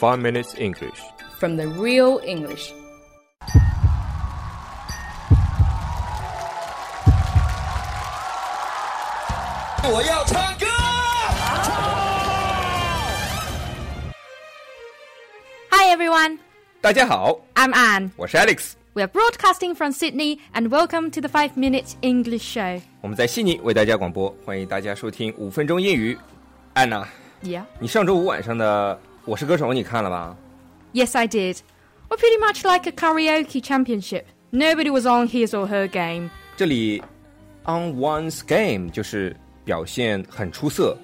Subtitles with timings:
[0.00, 1.01] Five Minutes English.
[1.39, 2.71] from the real English.
[9.83, 10.65] 我要唱歌。
[15.71, 16.37] Hi everyone,
[16.79, 18.11] 大家好， I'm Anne.
[18.15, 22.81] 我是 Alex， We are broadcasting from Sydney and welcome to the 5 Minute English Show.
[23.01, 26.17] 我们在悉尼为大家广播，欢迎大家收听五分钟英语。
[26.73, 27.05] 安娜，
[27.43, 27.63] Yeah.
[27.79, 30.36] 你上周五晚上的《 我是歌手》你看了吧？
[30.92, 31.58] Yes, I did.
[32.08, 34.24] We're pretty much like a karaoke championship.
[34.50, 36.30] Nobody was on his or her game.
[36.56, 37.02] 这里
[37.64, 40.96] on one's game 就是表现很出色，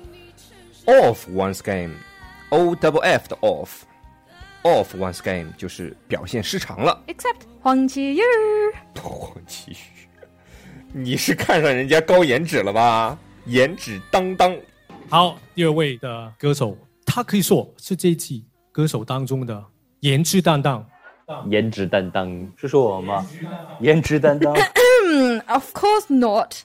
[0.87, 7.03] off one's game，o double f 的 off，off one's game 就是表现失常了。
[7.09, 8.23] Except Huang Qiyu.
[9.03, 9.77] 黄奇宇，
[10.93, 13.19] 你是看上人家高颜值了吧？
[13.47, 14.57] 颜值当当。
[15.11, 16.79] 好，第二位的歌手，
[17.18, 19.66] 他可以说是这一季歌手当中的
[20.02, 20.86] 颜值担当。
[21.50, 23.26] 颜值担当是说我吗？
[23.82, 24.54] 颜值担当
[25.48, 26.58] ，Of course not.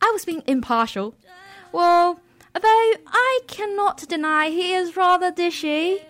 [0.00, 1.14] I was being impartial.
[1.72, 2.18] Well,
[2.52, 6.00] although I cannot deny he is rather dishy.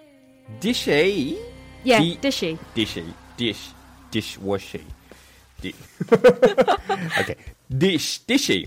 [0.60, 1.36] dishy
[1.84, 2.58] Yeah, Di- dishy.
[2.74, 3.04] dishy
[3.36, 3.68] dish
[4.10, 4.80] dish washy
[5.62, 5.72] di
[7.20, 7.36] OK
[7.70, 8.66] dish dishy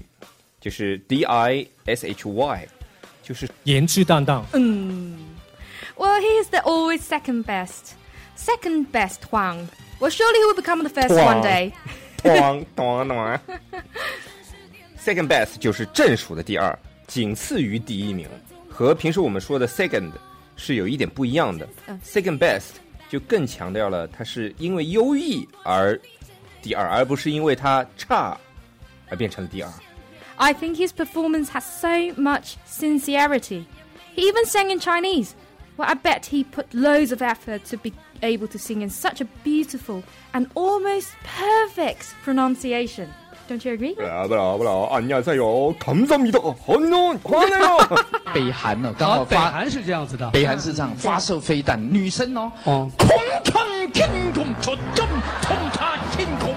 [0.62, 2.68] 就是 D I S H Y
[3.28, 5.18] 就是颜值担当，嗯
[5.98, 7.96] Well, he is the always second best.
[8.38, 9.68] Second best Huang.
[10.00, 11.26] Well, surely he will become the first Huang.
[11.26, 11.74] one day.
[12.24, 13.40] 咣咚咚。
[14.98, 18.30] Second best 就是正数的第二，仅次于第一名，
[18.70, 20.12] 和平时我们说的 second
[20.56, 21.68] 是有一点不一样的。
[22.06, 22.76] Second best
[23.10, 26.00] 就更强调了它是因为优异而
[26.62, 28.38] 第二，而不是因为它差
[29.10, 29.70] 而变成了第二。
[30.39, 33.67] I think his performance has so much sincerity.
[34.15, 35.35] He even sang in Chinese.
[35.77, 39.21] Well, I bet he put loads of effort to be able to sing in such
[39.21, 40.03] a beautiful
[40.35, 43.09] and almost perfect pronunciation.
[43.49, 43.95] Don't you agree?
[43.95, 47.79] 不啦不啦不啦，안녕하세요，감사합니다，很暖，快乐。
[48.33, 50.31] 北韩呢，刚啊，好发北韩是这样子的。
[50.31, 55.09] 北韩是这样发射飞弹，女生哦，哦， 통창thiên 공초점
[55.43, 55.99] 통차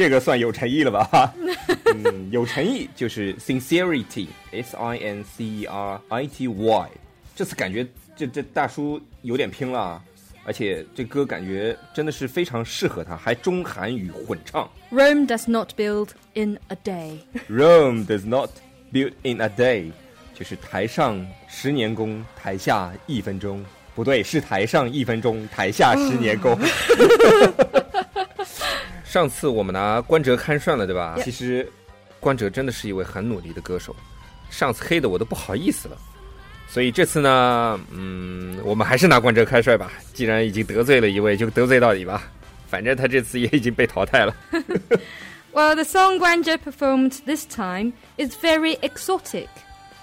[0.00, 1.34] 这个算有诚意了吧？
[1.94, 6.90] 嗯，有诚意就是 sincerity，s i n c e r i t y。
[7.36, 10.02] 这次感觉这这大叔有点拼了啊，
[10.42, 14.66] 而且这歌感觉真的是非常适合他，还中韩语混唱。
[14.90, 17.18] Rome does not build in a day.
[17.50, 18.48] Rome does not
[18.90, 19.92] build in a day，
[20.34, 23.62] 就是台上十年功，台下一分钟。
[23.94, 26.58] 不对，是台上一分钟，台下十年功。
[29.10, 31.68] 上次我们拿关喆看涮了，对吧其实
[32.20, 33.94] 关喆真的是一位很努力的歌手，
[34.50, 35.98] 上次黑的我都不好意思了。
[36.68, 39.90] 所以这次呢，嗯，我们还是拿关喆开帅吧。
[40.12, 42.30] 既然已经得罪了一位，就得罪到底吧。
[42.68, 44.32] 反正他这次也已经被淘汰了。
[45.52, 49.48] Well, the song Guangzhou performed this time is very exotic.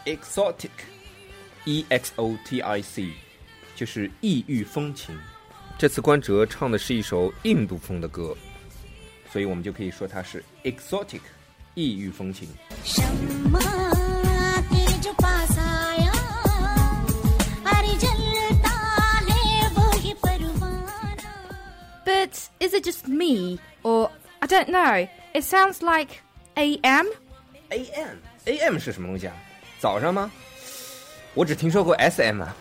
[0.03, 3.07] exotic，e x o t i c，
[3.73, 5.17] 就是异域风情。
[5.77, 8.35] 这次关喆唱的是一首印度风的歌，
[9.31, 11.21] 所以我们就可以说它是 exotic，
[11.73, 12.47] 异域风情。
[22.05, 25.07] But is it just me, or I don't know?
[25.33, 26.21] It sounds like
[26.55, 27.07] A.M.
[27.69, 28.17] A.M.
[28.45, 28.79] A.M.
[28.79, 29.35] 是什么东西啊？
[29.79, 30.31] 早上吗？
[31.33, 32.41] 我只听说过 S.M.
[32.41, 32.55] 啊。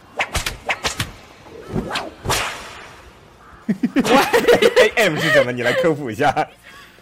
[3.68, 5.52] A M 是什么？
[5.52, 6.48] 你来科普一下。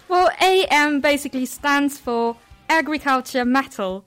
[0.09, 2.37] Well, AM basically stands for
[2.69, 4.03] agriculture metal.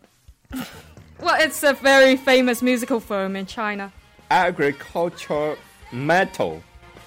[1.19, 3.91] well, it's a very famous musical form in China.
[4.29, 5.55] Agriculture
[5.91, 6.59] metal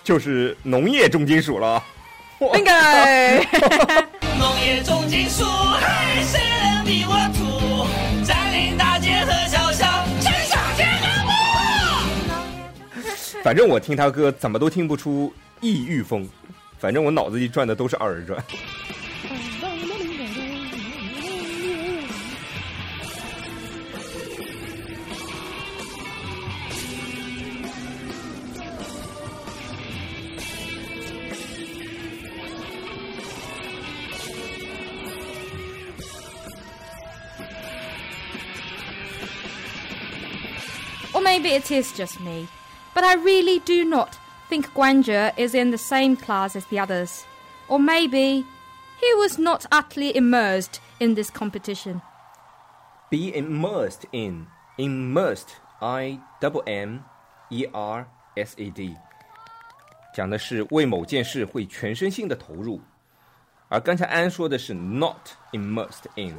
[0.02, 1.82] 就是农业重金属了。
[2.40, 3.46] 哇 Bingo!
[4.38, 6.40] 农业重金属，嘿，谁
[13.42, 16.28] 反正我听他歌怎么都听不出异域风，
[16.78, 18.38] 反正我脑子里转的都是二人转。
[41.12, 42.46] Or maybe it is just me.
[42.99, 44.17] But I really do not
[44.49, 47.23] think Guangzhou is in the same class as the others.
[47.67, 48.45] Or maybe
[49.01, 52.01] he was not utterly immersed in this competition.
[53.09, 54.47] Be immersed in
[54.77, 57.01] immersed I double M
[57.49, 58.95] E R S E D，
[60.13, 62.81] 讲的是为某件事会全身心的投入，
[63.69, 66.37] 而刚才安说的是 not immersed in，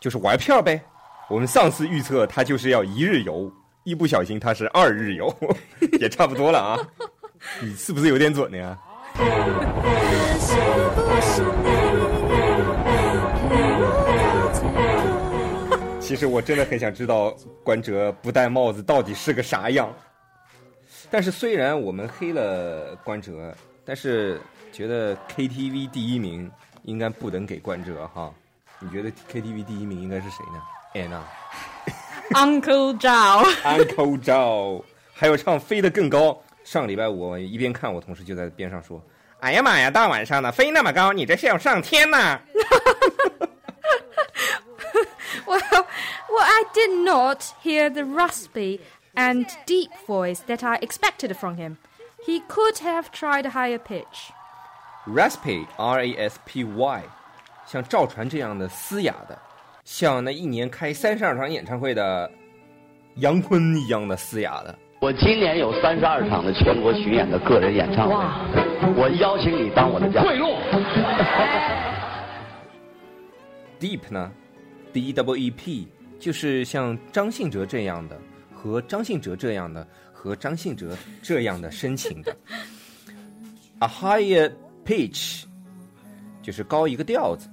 [0.00, 0.84] 就是玩票呗。
[1.28, 3.52] 我们上次预测他就是要一日游，
[3.83, 5.33] 一不小心他是二日游，
[5.99, 6.77] 也差不多了啊。
[7.59, 8.77] 你是不是有点准呀？
[15.99, 19.91] 其实我真的很想知道关喆不戴帽子到底是个啥样。
[21.09, 23.53] 但是虽然我们黑了关喆，
[23.85, 24.39] 但是
[24.71, 26.49] 觉得 KTV 第一名
[26.83, 28.33] 应该不能给关喆哈。
[28.79, 30.61] 你觉得 KTV 第一名应该是谁呢
[30.93, 31.21] ？Anna、
[32.34, 33.44] Uncle Zhao.
[33.62, 34.82] Uncle Zhao，
[35.14, 36.28] 还有唱《飞得更高》。
[36.64, 42.40] 上个礼拜我一边看，我同事就在边上说：“哎呀妈呀，大晚上的飞那么高，你这是要上天呐！”
[45.46, 45.86] Well,
[46.28, 48.80] well, I did not hear the raspy
[49.14, 51.76] and deep voice that I expected from him.
[52.26, 54.32] He could have tried a higher pitch.
[55.06, 57.02] Raspy R A S P Y，
[57.64, 59.38] 像赵传这样的嘶哑的，
[59.91, 62.31] 像那一年开三十二场演唱会的
[63.15, 64.73] 杨坤一样的嘶哑的。
[65.01, 68.15] 我今年有三十二场的全国巡演的个人演唱会，
[68.95, 70.31] 我邀请你当我的嘉宾。
[70.31, 70.55] 贿赂。
[73.81, 74.31] Deep 呢
[74.93, 78.17] ，D W E P，就是像张信哲这样的，
[78.53, 82.33] 和张信哲这样的，和张信哲这样的深情的。
[83.79, 84.53] A higher
[84.85, 85.43] pitch，
[86.41, 87.49] 就是高一个调子。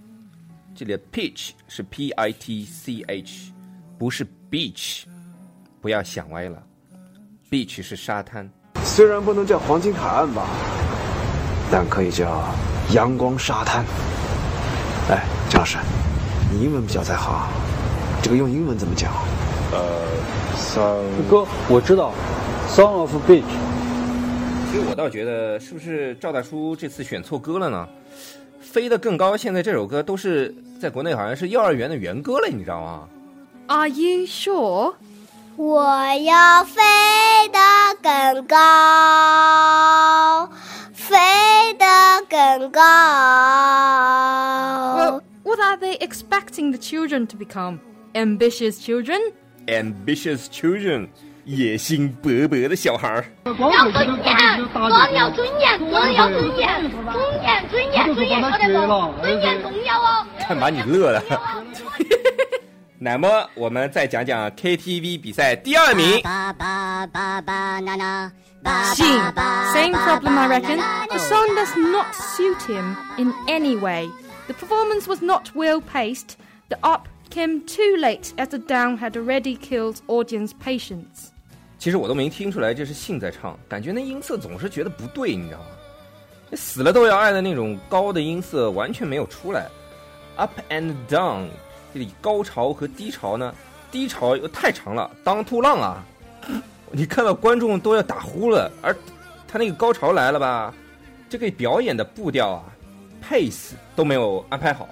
[0.78, 3.52] 这里的 pitch 是 P I T C H，
[3.98, 5.02] 不是 beach，
[5.80, 6.62] 不要想歪了。
[7.50, 8.48] Beach 是沙滩。
[8.84, 10.46] 虽然不能叫黄金海岸吧，
[11.68, 12.44] 但可以叫
[12.92, 13.84] 阳光沙滩。
[15.10, 15.78] 哎，张老师，
[16.52, 17.48] 你英文比较在行，
[18.22, 19.12] 这个用英文怎么讲？
[19.72, 20.06] 呃
[20.54, 21.02] ，song。
[21.28, 22.14] 哥我知道，
[22.72, 23.42] 《Song of Beach》。
[24.70, 27.88] 其实我倒觉得，是不是赵大叔这次选错歌了呢？
[28.70, 33.08] 飞得更高，现在这首歌都是在国内好像是幼儿园的原歌了，你知道吗
[33.66, 34.94] ？Are you sure?
[35.56, 36.82] 我要飞
[37.50, 37.58] 得
[38.02, 40.50] 更高，
[40.92, 41.16] 飞
[41.78, 41.86] 得
[42.28, 42.82] 更高。
[44.98, 47.78] Well, what are they expecting the children to become?
[48.12, 49.32] Ambitious children?
[49.66, 51.08] Ambitious children，
[51.47, 53.25] 野心勃勃的小孩儿。
[53.45, 57.03] 要尊严，光要尊严，光要尊严，尊
[57.43, 59.21] 严，尊严，尊严，晓得不？
[59.21, 60.25] 尊严重要哦。
[60.39, 61.23] 看把你乐的。
[62.99, 66.21] 那么我们再讲讲 KTV 比赛第二名。
[68.95, 69.19] Sing.
[69.73, 70.77] Same problem, I reckon.
[71.09, 74.09] The song does not suit him in any way.
[74.47, 76.37] The performance was not well paced.
[76.69, 81.33] The up came too late as the down had already killed audience patience.
[81.78, 85.66] 其实我都没听出来这是信在唱，感觉那音色总是觉得不对，你知道吗？
[86.50, 89.68] 那死了都要爱的那种高的音色完全没有出来。
[90.36, 91.48] Up and down，
[91.92, 93.54] 这里高潮和低潮呢，
[93.90, 96.04] 低潮又太长了，当突浪啊！
[96.90, 98.96] 你看到观众都要打呼了，而
[99.46, 100.72] 他那个高潮来了吧，
[101.28, 102.64] 这个表演的步调啊
[103.22, 104.88] ，pace 都没有安排好。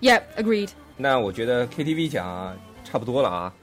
[0.00, 0.70] Yep, agreed.
[0.96, 2.54] 那我觉得 KTV 奖啊
[2.84, 3.54] 差不多了啊。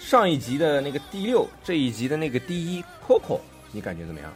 [0.00, 3.40] 上一集的那个第六，这一集的那个第一 Coco，
[3.72, 4.32] 你感觉怎么样？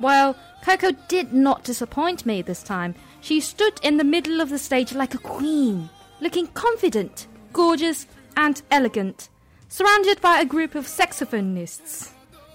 [0.00, 2.94] Well, Coco did not disappoint me this time.
[3.20, 5.88] She stood in the middle of the stage like a queen,
[6.20, 8.04] looking confident, gorgeous,
[8.34, 9.28] and elegant,
[9.68, 12.08] surrounded by a group of saxophonists.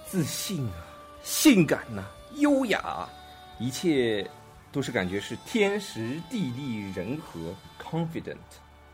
[0.06, 0.84] 自信啊，
[1.22, 2.04] 性感呐、
[2.36, 3.08] 优雅啊，
[3.58, 4.28] 一切
[4.70, 8.36] 都是感觉是天时地利人和，confident,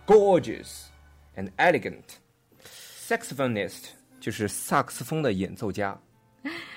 [0.07, 0.85] gorgeous,
[1.37, 2.03] and elegant.
[3.09, 3.85] Saxophonist
[4.21, 5.99] 就是萨克斯风的演奏家。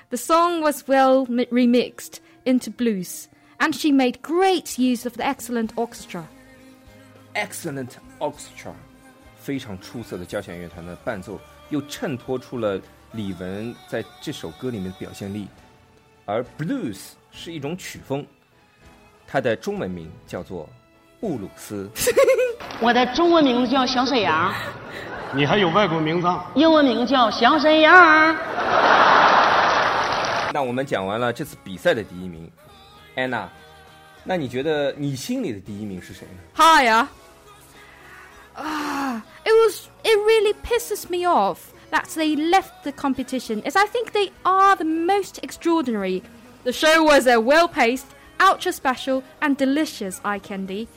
[0.10, 3.26] The song was well mi- remixed into blues,
[3.60, 6.24] and she made great use of the excellent orchestra.
[7.34, 8.74] Excellent orchestra，
[9.38, 12.82] 非常出色的交响乐团的伴奏，又衬托出了
[13.12, 15.48] 李玟在这首歌里面的表现力。
[16.26, 18.26] 而 blues 是一种曲风，
[19.26, 20.70] 它的中文名叫做
[21.20, 21.90] 布鲁斯。
[22.82, 24.54] 我的中文名字叫小沈阳，
[25.34, 26.28] 你还有外国名字？
[26.56, 28.36] 英文名叫小沈阳。
[30.54, 32.50] 那我们讲完了这次比赛的第一名，
[33.16, 33.48] 安娜，
[34.24, 36.40] 那你觉得你心里的第一名是谁呢？
[36.56, 37.08] Higher.
[38.56, 39.88] Ah, it was.
[40.04, 41.58] It really pisses me off
[41.92, 46.24] that they left the competition, as I think they are the most extraordinary.
[46.64, 48.08] The show was a well-paced,
[48.40, 50.88] ultra special, and delicious eye candy.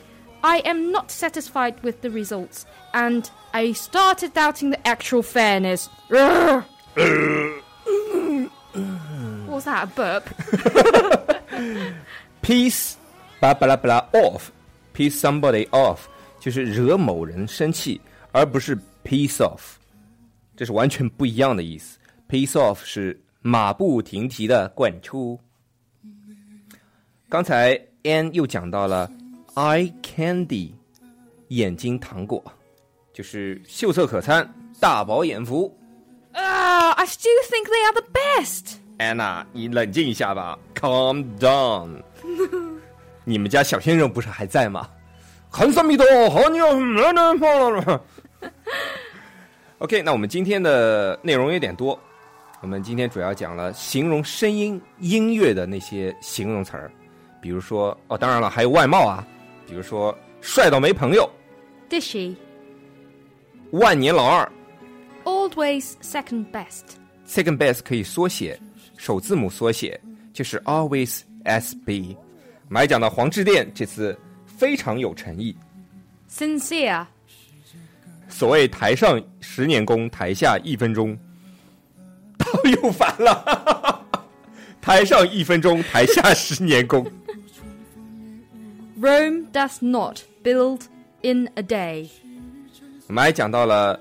[0.44, 5.88] I am not satisfied with the results, and I started doubting the actual fairness.
[6.08, 6.64] Urgh.
[9.46, 9.84] what was that?
[9.84, 10.24] A burp?
[12.42, 12.94] piece
[13.38, 15.98] 巴巴拉巴拉 off，piece somebody off
[16.38, 18.00] 就是惹某人生气，
[18.32, 19.74] 而不是 piece off，
[20.56, 21.98] 这是完全不一样的意思。
[22.28, 25.38] piece off 是马不停蹄的滚出。
[27.28, 29.10] 刚才 Anne 又讲到了
[29.55, 30.71] Eye candy，
[31.47, 32.43] 眼睛糖果，
[33.13, 34.47] 就是秀色可餐、
[34.79, 35.73] 大饱眼福。
[36.33, 38.75] Ah, I still think they are the best.
[38.97, 42.01] 安娜，你冷静一下吧，calm down。
[43.23, 44.89] 你们家小鲜肉不是还在吗？
[45.49, 46.67] 很三米多，好你要
[49.77, 51.97] OK，那我们今天的内容有点多，
[52.61, 56.91] 我们今天主要讲了形容声音、音乐的那些形容词儿，
[57.41, 59.25] 比如说哦，当然了，还有外貌啊，
[59.67, 61.29] 比如说帅到没朋友
[61.89, 62.35] ，Dishy.
[63.71, 64.49] 万年老二
[65.23, 68.59] Always second best.，second best 可以缩写，
[68.97, 69.99] 首字母缩写
[70.33, 72.15] 就是 always SB。
[72.67, 75.55] 我们还讲到黄致电这次非常有诚意
[76.29, 77.05] ，Sincere.
[78.29, 81.17] 所谓台上十年功，台下一分钟，
[82.37, 84.05] 他 又烦了。
[84.81, 87.05] 台上一分钟，台下十年功。
[89.00, 90.82] Rome does not build
[91.22, 92.08] in a day.
[93.06, 93.98] 我们还讲到了，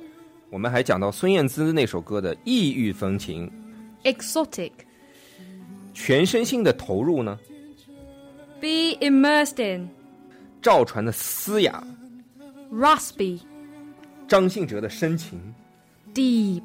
[0.49, 3.51] 我们还讲到孙燕姿那首歌的异域风情，
[4.03, 4.71] Exotic.
[5.93, 7.37] 全身心的投入呢，
[8.61, 9.89] Be immersed in.
[10.61, 11.83] 赵传的嘶哑，
[12.71, 13.39] Raspy.
[14.27, 15.39] 张信哲的深情，
[16.13, 16.63] Deep.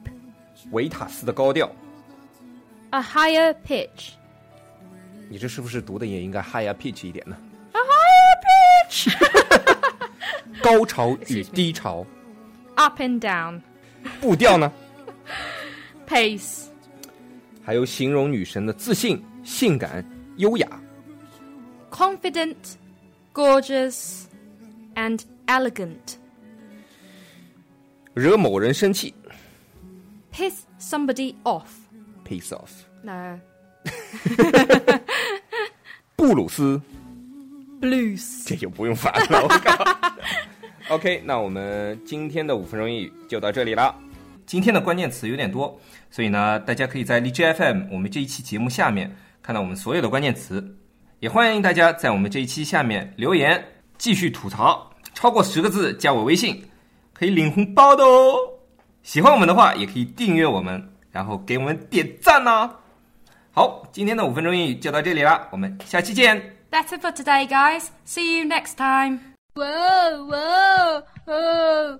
[0.73, 1.71] 维塔斯的高调。
[2.91, 4.11] A higher pitch.
[5.29, 7.37] 你这是不是读的也应该 higher pitch 一点呢？
[10.62, 12.06] 高潮与低潮
[12.76, 13.62] ，Up and down.
[14.22, 14.72] 步调呢
[16.08, 16.66] ？Pace.
[17.64, 20.04] 还有形容女神的自信、性感、
[20.38, 20.68] 优雅。
[21.92, 22.56] Confident.
[23.34, 24.24] Gorgeous.
[24.96, 26.18] And elegant.
[28.14, 29.14] 惹某人生气
[30.34, 32.70] Piss somebody off，piss off。
[33.02, 33.40] No.
[36.16, 36.82] 布鲁斯，
[37.80, 38.44] Blues.
[38.46, 39.48] 这就不用烦了，
[40.90, 43.96] OK，那我们今天的五分钟英语就到这里了。
[44.46, 50.76] 今天的关键词有点多，所以呢，大家可以在荔枝 FM 我们这一期节目下面看到我们所有的关键词，
[51.20, 53.64] 也欢迎大家在我们这一期下面留言，
[54.00, 56.64] 继续吐槽，超过十个字加我微信，
[57.14, 58.36] 可以领红包的哦。
[59.04, 62.70] 喜欢我们的话，也可以订阅我们，然后给我们点赞呐、
[63.52, 66.59] 好，今天的五分钟英语就到这里了，我们下期见。
[66.72, 67.92] That's it for today, guys.
[68.06, 69.34] See you next time.
[69.56, 72.00] Whoa, whoa, whoa.